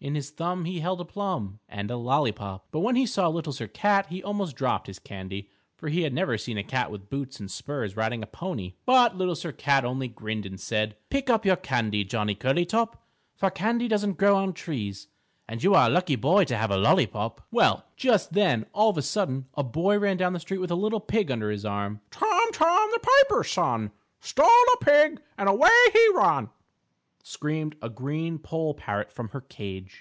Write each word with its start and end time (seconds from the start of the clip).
In 0.00 0.14
his 0.16 0.28
thumb 0.28 0.66
he 0.66 0.80
held 0.80 1.00
a 1.00 1.04
plum 1.06 1.60
And 1.66 1.90
a 1.90 1.96
lollypop._ 1.96 2.60
But 2.70 2.80
when 2.80 2.94
he 2.94 3.06
saw 3.06 3.26
Little 3.28 3.54
Sir 3.54 3.66
Cat, 3.66 4.08
he 4.10 4.22
almost 4.22 4.54
dropped 4.54 4.86
his 4.86 4.98
candy, 4.98 5.48
for 5.78 5.88
he 5.88 6.02
had 6.02 6.12
never 6.12 6.36
seen 6.36 6.58
a 6.58 6.62
cat 6.62 6.90
with 6.90 7.08
boots 7.08 7.40
and 7.40 7.50
spurs 7.50 7.96
riding 7.96 8.18
on 8.20 8.24
a 8.24 8.26
pony. 8.26 8.74
But 8.84 9.16
Little 9.16 9.34
Sir 9.34 9.50
Cat 9.50 9.82
only 9.82 10.08
grinned 10.08 10.44
and 10.44 10.60
said: 10.60 10.98
"Pick 11.08 11.30
up 11.30 11.46
your 11.46 11.56
candy, 11.56 12.04
Johnny 12.04 12.34
Curlytop, 12.34 12.98
for 13.34 13.48
candy 13.48 13.88
doesn't 13.88 14.18
grow 14.18 14.36
on 14.36 14.52
trees, 14.52 15.08
and 15.48 15.62
you 15.62 15.72
are 15.74 15.86
a 15.86 15.90
lucky 15.90 16.16
boy 16.16 16.44
to 16.44 16.56
have 16.58 16.70
a 16.70 16.76
lollypop." 16.76 17.40
[Illustration: 17.40 17.48
LITTLE 17.54 17.72
SIR 17.72 17.84
CAT 17.96 17.96
MEETS 17.96 17.96
TOM, 17.96 17.96
THE 17.96 17.96
PIPER'S 17.96 18.00
SON] 18.04 18.04
Well, 18.04 18.14
just 18.14 18.32
then, 18.34 18.66
all 18.74 18.90
of 18.90 18.98
a 18.98 19.02
sudden, 19.02 19.46
a 19.54 19.64
boy 19.64 19.98
ran 19.98 20.16
down 20.18 20.34
the 20.34 20.40
street 20.40 20.58
with 20.60 20.70
a 20.70 20.82
little 20.84 21.00
pig 21.00 21.30
under 21.30 21.50
his 21.50 21.64
arm. 21.64 22.02
"Tom, 22.10 22.52
Tom, 22.52 22.90
the 22.92 23.00
Piper's 23.26 23.50
Son, 23.50 23.90
Stole 24.20 24.46
a 24.48 24.84
pig 24.84 25.22
and 25.38 25.48
away 25.48 25.70
he 25.94 26.08
run," 26.14 26.50
screamed 27.22 27.74
a 27.80 27.88
green 27.88 28.38
poll 28.38 28.74
parrot 28.74 29.10
from 29.10 29.28
her 29.30 29.40
cage. 29.40 29.92